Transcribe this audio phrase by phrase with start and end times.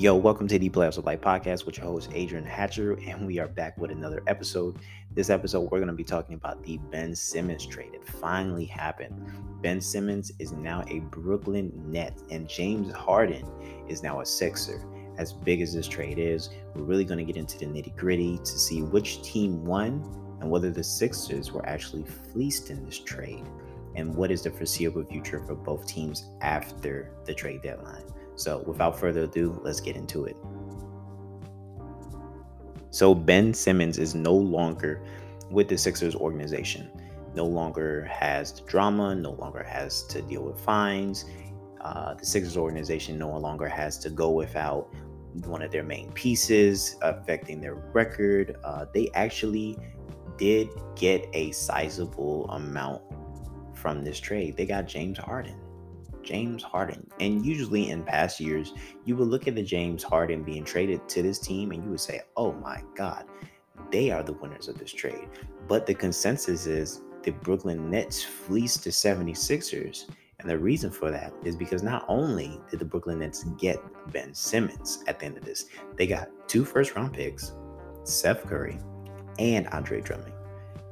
[0.00, 3.38] Yo, welcome to the Playoffs of Life podcast with your host, Adrian Hatcher, and we
[3.38, 4.78] are back with another episode.
[5.14, 7.92] This episode, we're going to be talking about the Ben Simmons trade.
[7.92, 9.30] It finally happened.
[9.60, 13.46] Ben Simmons is now a Brooklyn Net, and James Harden
[13.90, 14.82] is now a Sixer.
[15.18, 18.38] As big as this trade is, we're really going to get into the nitty gritty
[18.38, 20.02] to see which team won
[20.40, 23.44] and whether the Sixers were actually fleeced in this trade,
[23.96, 28.04] and what is the foreseeable future for both teams after the trade deadline.
[28.40, 30.34] So, without further ado, let's get into it.
[32.88, 35.02] So, Ben Simmons is no longer
[35.50, 36.90] with the Sixers organization,
[37.34, 41.26] no longer has the drama, no longer has to deal with fines.
[41.82, 44.88] Uh, the Sixers organization no longer has to go without
[45.44, 48.56] one of their main pieces affecting their record.
[48.64, 49.76] Uh, they actually
[50.38, 53.02] did get a sizable amount
[53.74, 54.56] from this trade.
[54.56, 55.59] They got James Harden.
[56.22, 57.06] James Harden.
[57.20, 58.72] And usually in past years,
[59.04, 62.00] you would look at the James Harden being traded to this team and you would
[62.00, 63.24] say, oh my God,
[63.90, 65.28] they are the winners of this trade.
[65.68, 70.10] But the consensus is the Brooklyn Nets fleeced the 76ers.
[70.38, 73.78] And the reason for that is because not only did the Brooklyn Nets get
[74.10, 77.52] Ben Simmons at the end of this, they got two first round picks,
[78.04, 78.78] Seth Curry,
[79.38, 80.32] and Andre Drummond.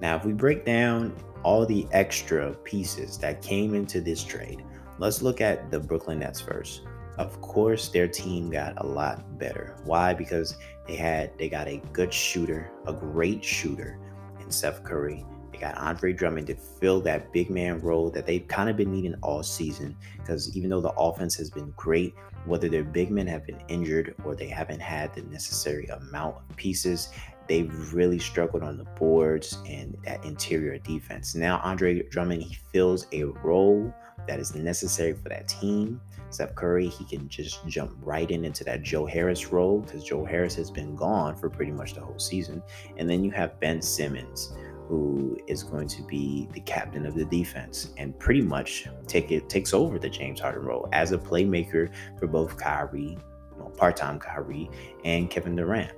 [0.00, 4.64] Now, if we break down all the extra pieces that came into this trade,
[4.98, 6.82] Let's look at the Brooklyn Nets first.
[7.18, 9.76] Of course, their team got a lot better.
[9.84, 10.12] Why?
[10.12, 13.98] Because they had they got a good shooter, a great shooter
[14.40, 15.24] in Seth Curry.
[15.52, 18.92] They got Andre Drummond to fill that big man role that they've kind of been
[18.92, 19.96] needing all season.
[20.16, 24.16] Because even though the offense has been great, whether their big men have been injured
[24.24, 27.10] or they haven't had the necessary amount of pieces,
[27.48, 31.34] they've really struggled on the boards and that interior defense.
[31.34, 33.92] Now, Andre Drummond, he fills a role
[34.26, 36.00] that is necessary for that team.
[36.30, 40.24] Seth Curry, he can just jump right in into that Joe Harris role because Joe
[40.24, 42.62] Harris has been gone for pretty much the whole season.
[42.98, 44.52] And then you have Ben Simmons,
[44.86, 49.48] who is going to be the captain of the defense and pretty much take it
[49.48, 53.16] takes over the James Harden role as a playmaker for both Kyrie,
[53.56, 54.70] well, part-time Kyrie,
[55.04, 55.92] and Kevin Durant.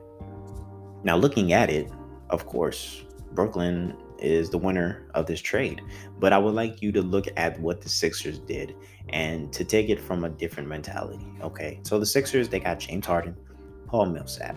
[1.03, 1.91] Now, looking at it,
[2.31, 5.81] of course, Brooklyn is the winner of this trade.
[6.19, 8.75] But I would like you to look at what the Sixers did
[9.09, 11.27] and to take it from a different mentality.
[11.43, 13.37] Okay, so the Sixers, they got James Harden,
[13.87, 14.57] Paul Millsap.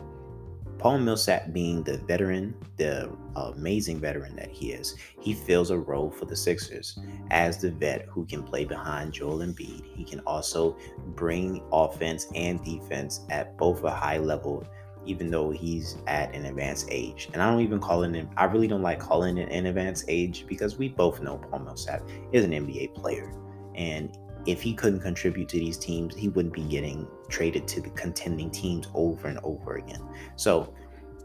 [0.80, 6.12] Paul Millsap being the veteran, the amazing veteran that he is, he fills a role
[6.12, 7.00] for the Sixers
[7.31, 9.86] as the vet who can play behind Joel Embiid.
[9.96, 10.78] He can also
[11.16, 14.68] bring offense and defense at both a high level
[15.06, 17.30] even though he's at an advanced age.
[17.34, 20.46] And I don't even call it, I really don't like calling it an advanced age
[20.47, 23.34] because we both know Paul Millsap is an NBA player.
[23.75, 27.90] And if he couldn't contribute to these teams, he wouldn't be getting traded to the
[27.92, 30.02] contending teams over and over again.
[30.36, 30.74] So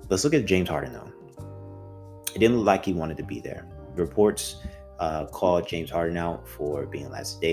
[0.08, 1.12] let's look at James Harden though.
[2.34, 3.66] It didn't look like he wanted to be there.
[3.94, 4.56] Reports
[4.98, 7.10] uh, called James Harden out for being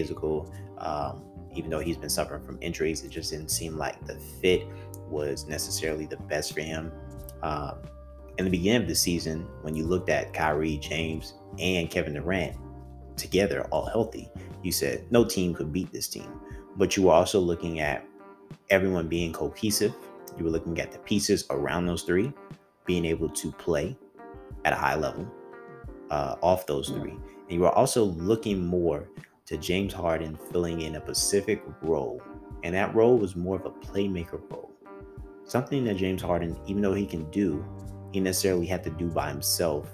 [0.10, 0.52] ago.
[0.78, 1.24] Um,
[1.56, 4.68] even though he's been suffering from injuries, it just didn't seem like the fit
[5.10, 6.92] was necessarily the best for him.
[7.44, 7.78] Um,
[8.38, 12.58] in the beginning of the season, when you looked at Kyrie, James, and Kevin Durant
[13.16, 14.30] together, all healthy,
[14.64, 16.40] you said no team could beat this team.
[16.76, 18.06] But you were also looking at
[18.70, 19.94] everyone being cohesive.
[20.38, 22.34] You were looking at the pieces around those three
[22.86, 23.98] being able to play
[24.66, 25.28] at a high level
[26.10, 27.12] uh, off those three.
[27.12, 29.08] And you were also looking more
[29.46, 32.22] to James Harden filling in a specific role.
[32.64, 34.72] And that role was more of a playmaker role.
[35.48, 37.64] Something that James Harden, even though he can do,
[38.12, 39.88] he necessarily had to do by himself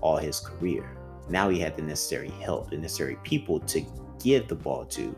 [0.00, 0.96] all his career.
[1.28, 3.82] Now he had the necessary help, the necessary people to
[4.22, 5.14] give the ball to,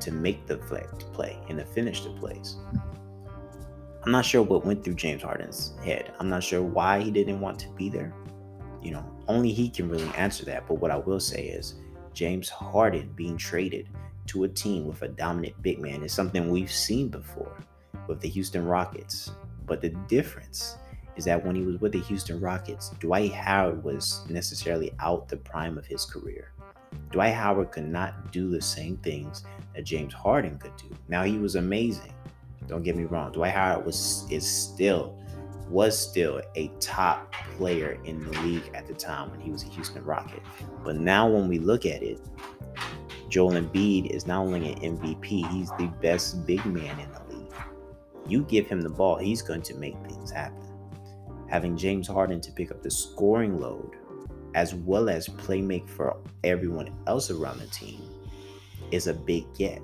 [0.00, 2.56] to make the play and to finish the plays.
[4.02, 6.14] I'm not sure what went through James Harden's head.
[6.18, 8.14] I'm not sure why he didn't want to be there.
[8.82, 10.66] You know, only he can really answer that.
[10.66, 11.74] But what I will say is
[12.14, 13.88] James Harden being traded
[14.28, 17.49] to a team with a dominant big man is something we've seen before
[18.10, 19.30] with the Houston Rockets.
[19.66, 20.76] But the difference
[21.16, 25.36] is that when he was with the Houston Rockets, Dwight Howard was necessarily out the
[25.36, 26.52] prime of his career.
[27.10, 30.88] Dwight Howard could not do the same things that James Harden could do.
[31.08, 32.12] Now he was amazing.
[32.66, 33.32] Don't get me wrong.
[33.32, 35.16] Dwight Howard was is still
[35.68, 39.66] was still a top player in the league at the time when he was a
[39.66, 40.42] Houston Rocket.
[40.84, 42.20] But now when we look at it,
[43.28, 47.29] Joel Embiid is not only an MVP, he's the best big man in the
[48.26, 50.62] you give him the ball, he's going to make things happen.
[51.48, 53.96] Having James Harden to pick up the scoring load
[54.54, 58.02] as well as play make for everyone else around the team
[58.90, 59.80] is a big get.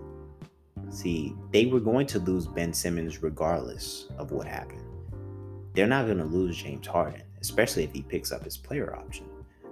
[0.91, 4.83] See, they were going to lose Ben Simmons regardless of what happened.
[5.75, 9.27] They're not going to lose James Harden, especially if he picks up his player option.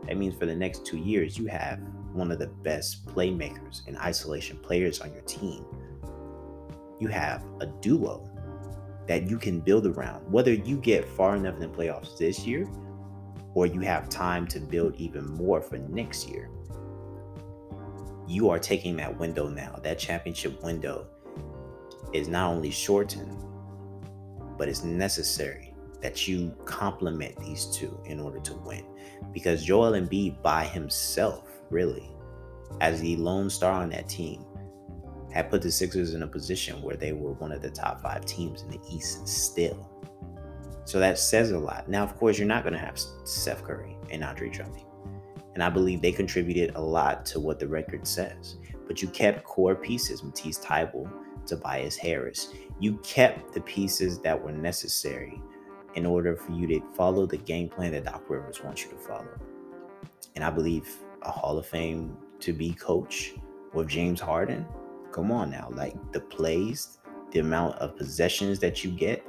[0.07, 1.81] That means for the next two years, you have
[2.13, 5.65] one of the best playmakers and isolation players on your team.
[7.01, 8.29] You have a duo
[9.07, 10.31] that you can build around.
[10.31, 12.69] Whether you get far enough in the playoffs this year
[13.55, 16.51] or you have time to build even more for next year,
[18.27, 19.79] you are taking that window now.
[19.83, 21.07] That championship window
[22.13, 23.37] is not only shortened,
[24.57, 28.85] but it's necessary that you complement these two in order to win.
[29.33, 32.11] Because Joel Embiid by himself, really,
[32.81, 34.45] as the lone star on that team,
[35.35, 38.25] had put the Sixers in a position where they were one of the top five
[38.25, 39.91] teams in the East still.
[40.85, 41.89] So that says a lot.
[41.89, 44.85] Now, of course, you're not going to have Steph Curry and Andre Drummond.
[45.55, 48.59] And I believe they contributed a lot to what the record says.
[48.87, 51.11] But you kept core pieces, Matisse Thybulle,
[51.47, 52.55] Tobias Harris.
[52.79, 55.43] You kept the pieces that were necessary
[55.95, 58.99] in order for you to follow the game plan that Doc Rivers wants you to
[58.99, 59.41] follow.
[60.37, 60.89] And I believe
[61.23, 63.33] a Hall of Fame to be coach
[63.73, 64.65] with James Harden.
[65.15, 66.99] Come on now, like the plays,
[67.31, 69.25] the amount of possessions that you get.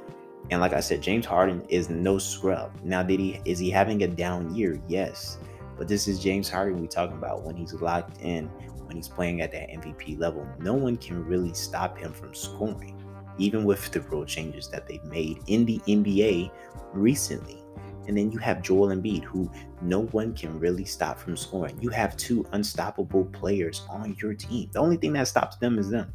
[0.50, 2.76] And like I said, James Harden is no scrub.
[2.82, 4.82] Now, did he is he having a down year?
[4.88, 5.38] Yes.
[5.78, 8.46] But this is James Harden we talking about when he's locked in,
[8.86, 10.44] when he's playing at that MVP level.
[10.58, 13.00] No one can really stop him from scoring,
[13.38, 16.50] even with the rule changes that they've made in the NBA
[16.94, 17.62] recently.
[18.08, 19.50] And then you have Joel Embiid, who
[19.82, 21.78] no one can really stop from scoring.
[21.80, 24.70] You have two unstoppable players on your team.
[24.72, 26.12] The only thing that stops them is them.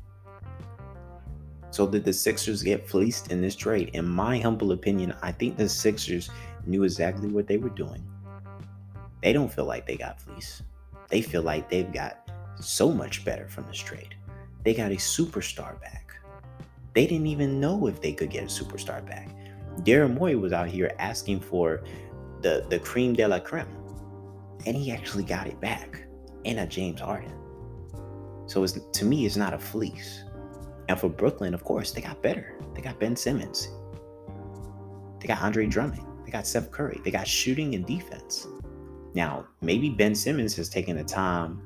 [1.72, 3.92] So did the Sixers get fleeced in this trade?
[3.94, 6.30] In my humble opinion, I think the Sixers
[6.66, 8.04] knew exactly what they were doing.
[9.24, 10.64] They don't feel like they got fleeced.
[11.10, 12.30] They feel like they've got
[12.60, 14.16] so much better from this trade.
[14.64, 16.14] They got a superstar back.
[16.94, 19.30] They didn't even know if they could get a superstar back.
[19.84, 21.84] Daryl Morey was out here asking for
[22.42, 23.68] the, the cream de la creme,
[24.66, 26.04] and he actually got it back
[26.44, 27.34] in a James Harden.
[28.46, 30.24] So it's, to me, it's not a fleece.
[30.90, 32.56] And for Brooklyn, of course, they got better.
[32.74, 33.70] They got Ben Simmons.
[35.20, 36.06] They got Andre Drummond.
[36.26, 37.00] They got Steph Curry.
[37.04, 38.48] They got shooting and defense.
[39.14, 41.62] Now, maybe Ben Simmons has taken the time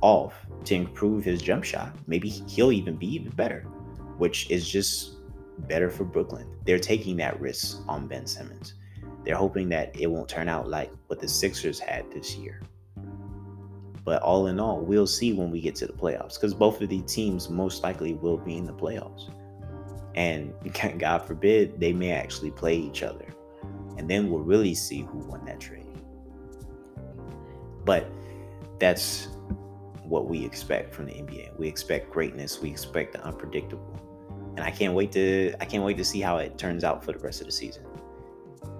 [0.00, 0.34] off
[0.64, 1.94] to improve his jump shot.
[2.06, 3.62] Maybe he'll even be even better,
[4.18, 5.15] which is just
[5.60, 6.46] better for Brooklyn.
[6.64, 8.74] They're taking that risk on Ben Simmons.
[9.24, 12.62] They're hoping that it won't turn out like what the Sixers had this year.
[14.04, 16.88] But all in all, we'll see when we get to the playoffs because both of
[16.88, 19.30] these teams most likely will be in the playoffs.
[20.14, 20.54] And
[20.98, 23.26] God forbid, they may actually play each other.
[23.98, 25.86] And then we'll really see who won that trade.
[27.84, 28.06] But
[28.78, 29.28] that's
[30.04, 31.58] what we expect from the NBA.
[31.58, 32.60] We expect greatness.
[32.60, 34.05] We expect the unpredictable.
[34.56, 37.12] And I can't wait to I can't wait to see how it turns out for
[37.12, 37.84] the rest of the season.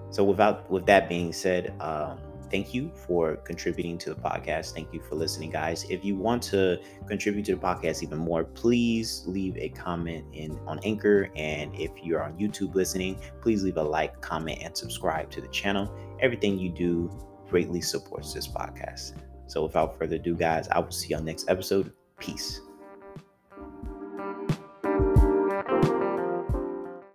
[0.09, 2.19] So without with that being said, um,
[2.49, 4.73] thank you for contributing to the podcast.
[4.73, 5.85] Thank you for listening, guys.
[5.89, 10.57] If you want to contribute to the podcast even more, please leave a comment in
[10.65, 11.29] on Anchor.
[11.35, 15.49] And if you're on YouTube listening, please leave a like, comment, and subscribe to the
[15.49, 15.93] channel.
[16.21, 17.11] Everything you do
[17.49, 19.13] greatly supports this podcast.
[19.47, 21.93] So without further ado, guys, I will see you on next episode.
[22.19, 22.61] Peace.